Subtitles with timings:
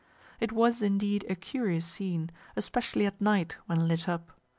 [0.39, 4.31] It was, indeed, a curious scene, especially at night when lit up.